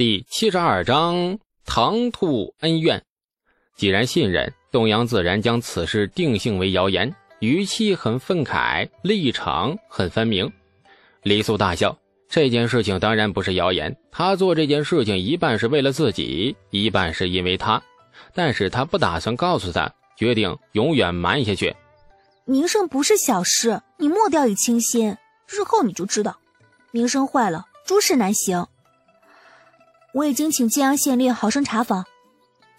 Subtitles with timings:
[0.00, 3.04] 第七十二章唐突恩怨。
[3.76, 10.50] 既然信任，东阳自然将此事定性为谣言，语气很愤慨，立场很分明。
[11.22, 11.94] 李素大笑，
[12.30, 13.94] 这件事情当然不是谣言。
[14.10, 17.82] 他做这件事情一半是为了自己，一半是因为他，
[18.32, 21.76] 但是他不打算告诉他，决定永远瞒下去。
[22.46, 25.14] 名声不是小事，你莫掉以轻心，
[25.46, 26.38] 日后你就知道，
[26.90, 28.66] 名声坏了，诸事难行。
[30.12, 32.04] 我已经请晋阳县令好生查访，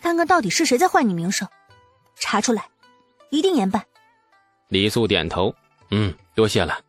[0.01, 1.47] 看看到底是谁在坏你名声，
[2.17, 2.69] 查出来，
[3.29, 3.85] 一定严办。
[4.67, 5.53] 李素点头，
[5.91, 6.79] 嗯，多谢了。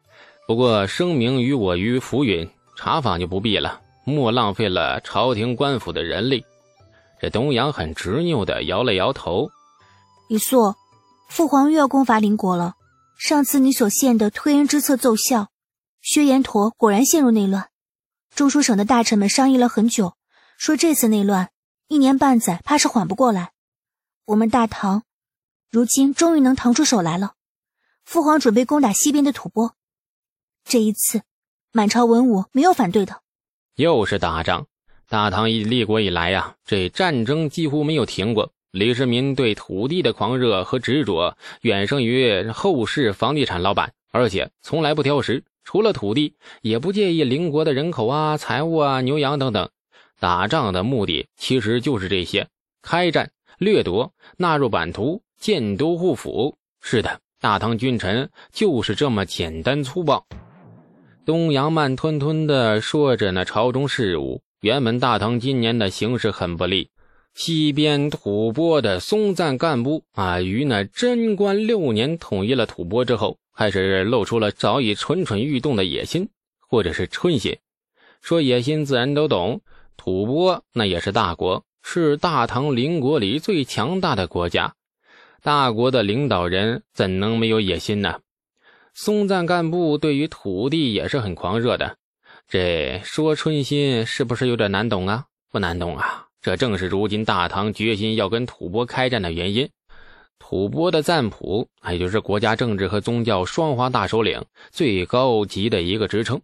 [0.46, 6.44] 不过声明于我于浮云，查访就不必了，莫浪费了朝廷官府的人力。
[7.20, 9.48] 这东阳很执拗的摇了摇头。
[10.28, 10.74] 李素，
[11.28, 12.74] 父皇又要攻伐邻国了。
[13.16, 15.50] 上次你所献的推恩之策奏效，
[16.00, 17.68] 薛延陀果然陷入内乱。
[18.34, 20.14] 中书省的大臣们商议了很久。
[20.62, 21.50] 说这次内乱
[21.88, 23.50] 一年半载，怕是缓不过来。
[24.26, 25.02] 我们大唐
[25.72, 27.32] 如今终于能腾出手来了。
[28.04, 29.72] 父皇准备攻打西边的吐蕃，
[30.62, 31.22] 这一次
[31.72, 33.22] 满朝文武没有反对的。
[33.74, 34.68] 又是打仗，
[35.08, 38.52] 大唐一立国以来呀，这战争几乎没有停过。
[38.70, 49.68] 李世民对土地的狂热和执着，远胜于后世房地产老板，而且从来不挑食，除了土地，也不介意邻国的人口啊、财物啊、牛羊等等。
[50.22, 52.46] 打仗的目的其实就是这些：
[52.80, 56.56] 开战、掠夺、纳入版图、建都护府。
[56.80, 60.24] 是的，大唐君臣就是这么简单粗暴。
[61.26, 64.40] 东阳慢吞吞地说着那朝中事务。
[64.60, 66.88] 原本大唐今年的形势很不利，
[67.34, 76.28] 西边吐蕃的松赞干部啊，于那贞观六年统一了吐蕃之后，开始露出了早已蠢蠢欲动的野心，
[76.60, 77.58] 或者是春心。
[78.20, 79.60] 说野心，自然都懂。
[79.96, 84.74] 吐蕃那也是大国，是大唐邻国里最强大的国家。
[85.42, 88.20] 大国的领导人怎能没有野心呢？
[88.94, 91.96] 松赞干部对于土地也是很狂热的。
[92.48, 95.24] 这说春心是不是有点难懂啊？
[95.50, 99.68] 不难懂啊，这正是如今大唐决心要跟吐蕃开战的原因。
[100.38, 106.40] 吐蕃的赞普，也就是国家政治和宗教双花大首领，最高级的一个职称。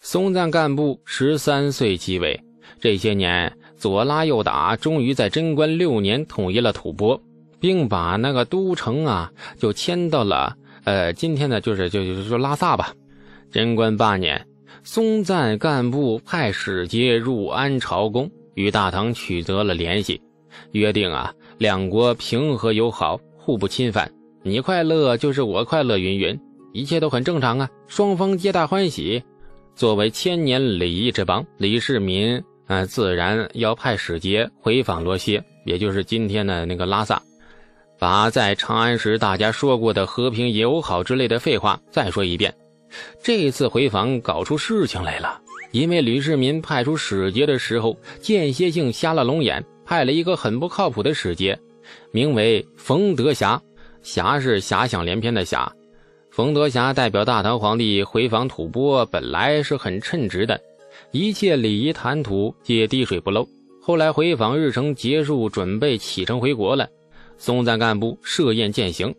[0.00, 2.42] 松赞干部十三岁继位。
[2.80, 7.20] 这些年左拉右打，终于在贞观六年统一了吐蕃，
[7.58, 12.94] 并把那个都城啊就迁到了呃今天呢就是就就说拉萨吧。
[13.50, 14.46] 贞观八年，
[14.84, 20.20] 松赞干部派使节入安朝宫，与大唐取得了联系，
[20.72, 24.10] 约定啊两国平和友好，互不侵犯，
[24.42, 26.40] 你快乐就是我快乐，云云，
[26.72, 29.22] 一切都很正常啊，双方皆大欢喜。
[29.74, 32.42] 作为千年礼仪之邦，李世民。
[32.70, 37.20] 啊，自然要派使节回访罗歇，也就是今天的那个拉萨，
[37.98, 42.54] 把在长安时大家说过的和平友好之类的废话再说一遍。
[43.20, 45.40] 这次回访搞出事情来了，
[45.72, 51.58] 因为李世民派出使节的时候，间歇性瞎了龙眼，派了一个很不靠谱的使节，
[52.12, 53.60] 名为冯德霞，
[54.04, 55.72] 霞是遐想连篇的霞。
[56.30, 60.60] 冯德霞代表大唐皇帝回访吐蕃，本来是很称职的。
[61.12, 63.48] 一切礼仪谈吐皆滴水不漏。
[63.82, 66.88] 后来回访日程结束，准备启程回国了。
[67.36, 69.12] 松赞干部设宴饯行，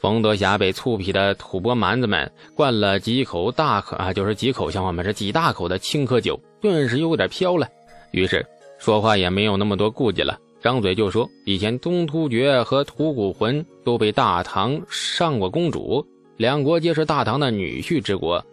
[0.00, 7.68] 冯德霞被粗鄙的吐蕃蛮子们灌了几口大可啊，就是几口像我们是几大口的青稞酒，顿时有点飘了。
[8.10, 8.44] 于是
[8.80, 16.04] 说话也没有那么多顾忌了，张嘴就说：以前东突厥和吐谷浑都被大唐上过公主，
[16.38, 18.44] 两国皆是大唐的女婿之国。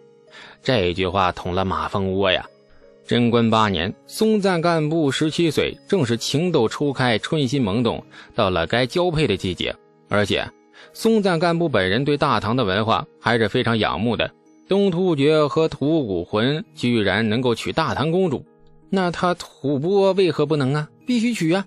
[0.62, 2.46] 这句话捅了马蜂窝呀！
[3.06, 8.02] 贞观八年，松赞干部十七岁，正是情窦初开、春心萌动，
[8.34, 9.74] 到了该交配的季节。
[10.08, 10.50] 而且，
[10.94, 14.30] 松赞干部本人对大唐的文化还是非常仰慕的。
[14.66, 18.42] 东突厥和吐谷浑居然能够娶大唐公主，
[18.88, 20.88] 那他吐蕃为何不能啊？
[21.06, 21.66] 必须娶啊！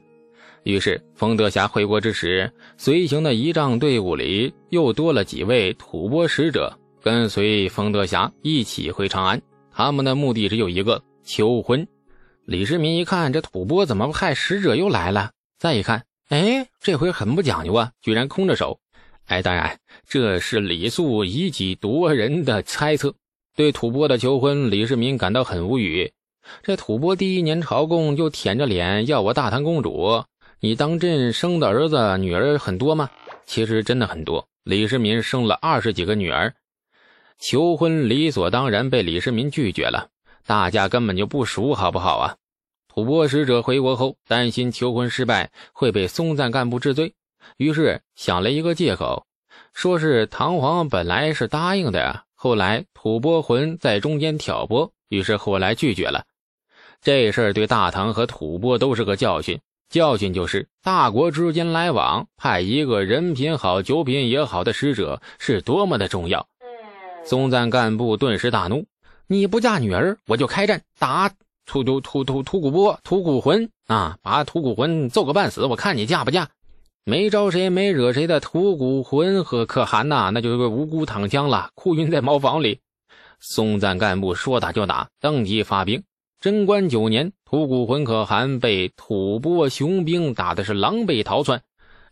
[0.63, 9.39] 于是，冯德霞回国之时，随行的仪仗队伍里又多了几位吐蕃使者，跟随冯德霞一起回长安。
[9.71, 10.99] 他们的目的只有一个。
[11.27, 11.85] 求婚，
[12.45, 15.31] 李世民一看这吐蕃怎么派使者又来了？
[15.59, 18.79] 再一看，哎，这回很不讲究啊，居然空着手。
[19.25, 19.77] 哎，当然
[20.07, 23.13] 这是李素以己夺人的猜测。
[23.57, 26.13] 对吐蕃的求婚，李世民感到很无语。
[26.63, 30.23] 这吐蕃第一年朝贡就舔着脸要我大唐公主，
[30.61, 33.09] 你当朕生的儿子女儿很多吗？
[33.45, 34.47] 其实真的很多。
[34.63, 36.53] 李世民生了二十几个女儿，
[37.37, 40.07] 求婚理所当然被李世民拒绝了。
[40.47, 42.35] 大家根本就不熟，好不好啊？
[42.87, 47.13] 吐蕃使者回国后，担心求婚失败会被松赞干部治罪，
[47.57, 49.25] 于是想了一个借口，
[49.73, 56.23] 说是唐皇本来是答应的，后来吐蕃魂在中间挑拨，于是后来拒绝了。
[57.01, 59.59] 这事儿对大唐和吐蕃都是个教训，
[59.89, 66.47] 教训就是大国之间来往，派一个人品好、酒品也好的使者是多么的重要。
[67.25, 68.85] 松赞干部顿时大怒
[69.29, 71.29] ：“你不嫁女儿，我就开战打
[71.65, 74.17] 吐吐吐吐吐谷波、吐谷浑啊！
[74.21, 76.49] 把吐谷浑揍个半死，我看你嫁不嫁？”
[77.03, 82.79] 没招谁、没惹谁的吐谷浑和可汗呐，那就是无辜躺枪了，哭晕在茅房里。
[83.39, 86.03] 松赞干部说打就打，当即发兵。
[86.39, 91.61] 贞观九年，吐谷浑可汗被吐蕃雄兵打的是狼狈逃窜，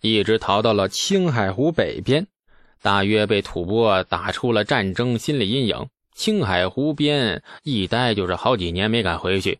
[0.01, 2.27] 一直逃到了青海湖北边，
[2.81, 5.87] 大约被吐蕃打出了战争心理阴影。
[6.15, 9.59] 青海湖边一待就是好几年，没敢回去。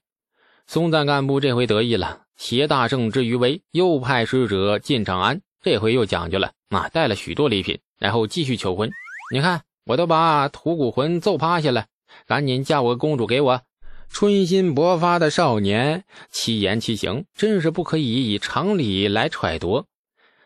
[0.66, 8.90] 松赞干部这回得意了，携大圣之余威，又派使者进长安，这回又讲究了啊，带了许多礼品，然后继续求婚。
[9.34, 11.88] 你看，我都把吐谷浑揍趴下了，
[12.26, 13.62] 赶紧嫁我公主给我。
[14.10, 19.86] 春心勃发的少年，其言其行真是不可以以常理来揣度。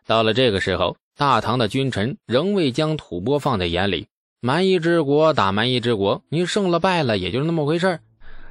[0.07, 4.07] 到了这个时候，大唐的君臣仍未将吐蕃放在眼里。
[4.41, 7.99] 蛮夷之国打蛮夷之国，你胜了败了也就是那么回事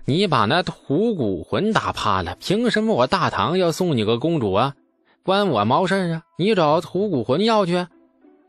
[0.04, 4.74] 你把那吐谷浑打趴了，凭什么我大唐要送你个公主啊？
[5.22, 6.22] 关我毛事啊？
[6.38, 7.86] 你找吐谷浑要去。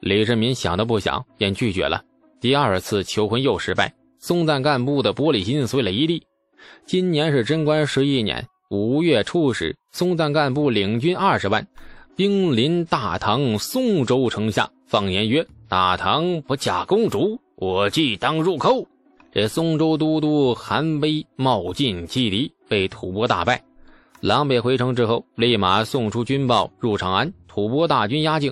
[0.02, 2.04] 李世民想都不想便拒绝了。
[2.42, 6.26] 第二次求婚又失败，松赞干部的玻璃心碎了一地。
[6.86, 11.66] 今年是贞观十一年五月初十，松赞干部领军二十万，
[12.18, 18.88] 兵临大唐松州城下，放言曰：“大唐不嫁公主，我即当入寇。”
[19.32, 23.64] 这松州都督韩威冒进击敌，被吐蕃大败，
[24.20, 28.52] 狼狈回城之后，立马送出军报入长安，吐蕃大军压境。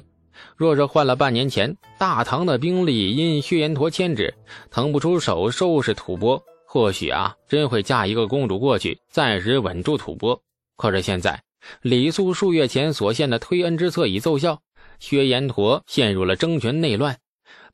[0.56, 4.32] 若是换了半年前，大唐的兵力因薛延陀牵制，
[4.70, 6.40] 腾不出手收拾吐蕃。
[6.68, 10.40] 或许啊，真会嫁一个公主过去，暂时稳住吐蕃。
[10.76, 11.42] 可是现在，
[11.82, 14.60] 李肃数月前所献的推恩之策已奏效，
[15.00, 17.18] 薛延陀陷入了争权内乱，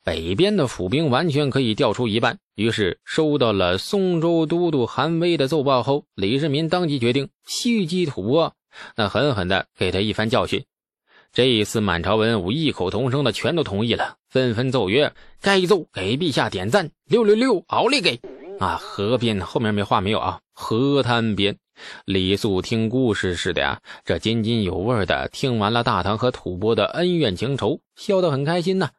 [0.02, 2.38] 北边的府兵完全可以调出一半。
[2.54, 8.52] 于是，收到了松州都督韩威的奏报后，李世民当即决定袭击吐蕃，
[8.96, 10.64] 那狠狠的给他一番教训。
[11.32, 15.12] 这一次，满朝文武异口同声的全都同意了，纷纷奏曰
[15.42, 18.20] ：“该奏，给陛下点赞，六六六，奥利给！”
[18.60, 20.38] 啊，河边后面没话没有啊？
[20.52, 21.56] 河滩边，
[22.04, 28.90] 李素听故事似的呀，这津津有味的听完了大唐和吐蕃的恩怨情仇，笑得很开心呐。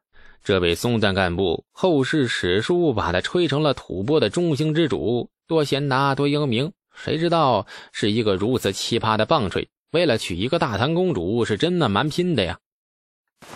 [0.44, 6.72] 这位松赞干部，后世史书把他吹成了吐蕃的中兴之主，多贤达，多英明。
[6.94, 12.60] 谁知道是一个如此奇葩的棒槌，为了娶一个大唐公主，是真的蛮拼的呀！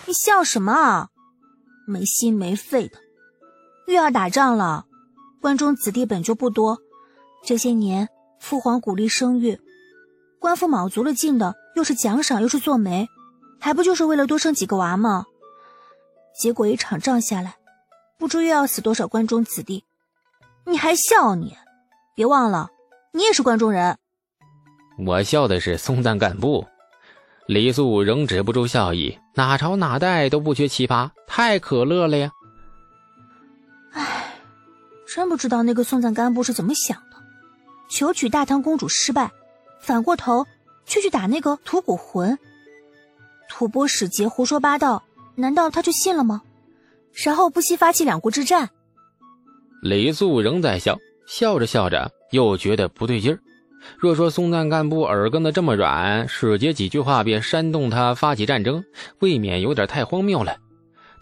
[0.06, 1.08] 你笑什么啊？
[1.86, 2.98] 没心没肺的，
[3.86, 4.84] 又要打仗了。
[5.40, 6.78] 关中子弟本就不多，
[7.46, 8.06] 这些年
[8.40, 9.60] 父皇鼓励生育，
[10.40, 13.06] 官府卯足了劲的，又是奖赏又是做媒，
[13.60, 15.26] 还不就是为了多生几个娃吗？
[16.36, 17.56] 结果一场仗下来，
[18.18, 19.84] 不知又要死多少关中子弟，
[20.64, 21.56] 你还笑你？
[22.16, 22.70] 别忘了，
[23.12, 23.98] 你也是关中人。
[25.06, 26.66] 我笑的是松赞干部，
[27.46, 29.18] 李素仍止不住笑意。
[29.34, 32.32] 哪朝哪代都不缺奇葩，太可乐了呀！
[35.06, 37.09] 真不知道那个松赞干部是怎么想的，
[37.90, 39.30] 求娶大唐公主失败，
[39.80, 40.46] 反过头
[40.86, 42.38] 却去打那个吐谷浑。
[43.48, 45.02] 吐蕃使节胡说八道，
[45.34, 46.42] 难道他就信了吗？
[47.12, 48.70] 然后不惜发起两国之战。
[49.82, 53.40] 李肃仍在笑，笑着笑着又觉得不对劲儿。
[53.98, 58.84] 若说松赞干部耳根子这么软，使节几句话便煽动他发起战争，
[59.18, 60.58] 未免有点太荒谬了。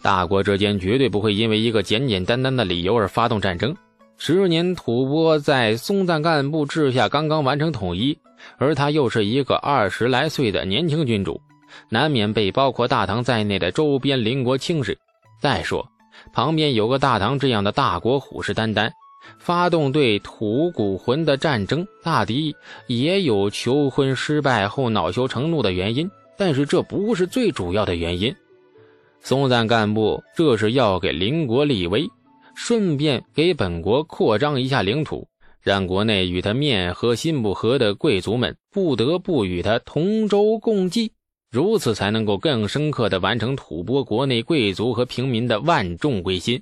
[0.01, 3.75] 大国之间绝对不会因为一个简简单单的理由而发动战争。
[4.21, 8.19] 十年吐蕃在松赞干部治下刚刚完成统一，
[8.57, 11.39] 而他又是一个二十来岁的年轻君主，
[11.87, 14.97] 难免被包括大唐在内的周边邻国轻视。
[15.39, 15.89] 再说，
[16.33, 18.91] 旁边有个大唐这样的大国虎视眈眈，
[19.37, 22.53] 发动对吐谷浑的战争，大抵
[22.87, 26.11] 也有求婚失败后恼羞成怒的原因。
[26.37, 28.35] 但是这不是最主要的原因。
[29.21, 32.05] 松赞干部这是要给邻国立威，
[32.61, 35.29] 顺便给本国扩张一下领土，
[35.61, 41.13] 让国内与他面和心不和的贵族们不得不与他同舟共济，
[41.49, 46.61] 如此才能够更深刻地完成吐蕃国内贵族和平民的万众归心。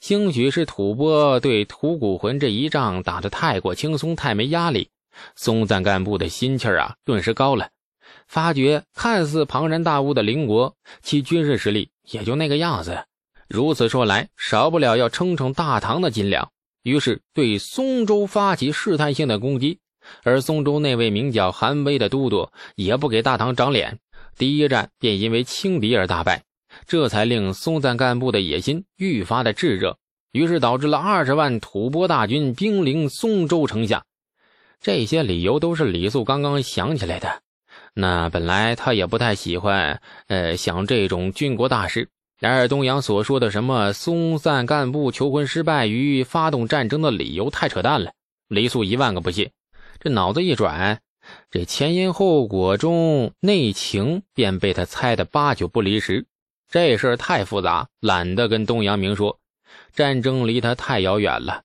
[0.00, 4.90] 兴许是吐蕃对吐谷浑这一仗打得太过轻松，太没压力，
[5.36, 7.68] 松赞干部的心气儿啊，顿时高了。
[8.26, 13.04] 发觉看似庞然大物的邻国，其军事实力也就那个样子。
[13.48, 16.50] 如此说来，少不了要称称大唐的斤两。
[16.82, 19.80] 于是对松州发起试探性的攻击，
[20.22, 23.98] 而松州那位名叫韩威的都督也不给大唐长脸，
[24.36, 26.44] 第一战便因为轻敌而大败，
[26.86, 29.98] 这才令松赞干部的野心愈发的炙热。
[30.32, 34.04] 于是导致了二十万吐蕃大军兵临松州城下。
[34.80, 37.42] 这些理由都是李素刚刚想起来的。
[37.94, 42.10] 那本来他也不太喜欢，呃，想这种军国大事。
[42.38, 48.12] 然而东阳所说的什么松散干部求婚失败于发动战争的理由太扯淡了，
[48.48, 49.50] 黎素一万个不信。
[50.00, 51.00] 这脑子一转，
[51.50, 56.26] 这前因后果中内情便被他猜得八九不离十。
[56.68, 59.38] 这事儿太复杂，懒得跟东阳明说。
[59.94, 61.62] 战争离他太遥远了。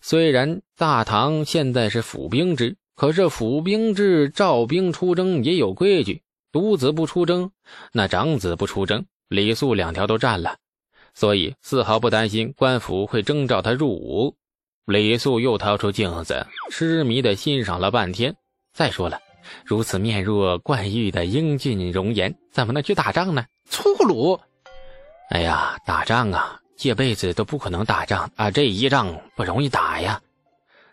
[0.00, 2.76] 虽然大唐现在是府兵制。
[2.96, 7.52] 可是府兵制，召兵出征也有规矩，独子不出征，
[7.92, 10.56] 那长子不出征， 李素两条都占了，
[11.14, 14.34] 所以丝毫不担心官府会征召他入伍。
[14.86, 18.34] 李素又掏出镜子，痴迷的欣赏了半天。
[18.72, 19.18] 再说了，
[19.64, 23.44] 如此面若冠玉的英俊容颜，怎么能去打仗呢？
[23.68, 24.40] 粗鲁！
[25.30, 30.18] 哎呀，打仗啊，这辈子都不可能打仗啊，这一仗不容易打呀。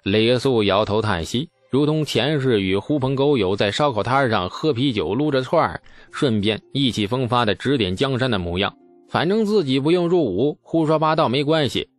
[0.04, 1.50] 李素摇头叹息。
[1.76, 8.74] 如同前世与狐朋狗友在烧烤摊上喝啤酒、撸着串儿，顺便意气风发的指点江山的模样。
[9.10, 11.90] 反正自己不用入伍，胡说八道没关系。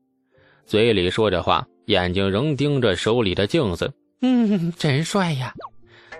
[0.64, 3.92] 嘴里说着话，眼睛仍盯着手里的镜子。
[4.23, 5.52] 嗯，真帅呀！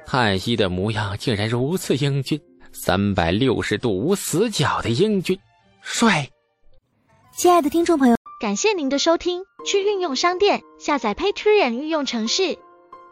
[0.05, 2.39] 叹息的模样竟然如此英俊，
[2.73, 5.39] 三百六十度无死角的英俊，
[5.81, 6.29] 帅！
[7.35, 9.43] 亲爱的听众朋友，感谢您的收听。
[9.65, 12.59] 去运用商店下载 Patreon 运用城市。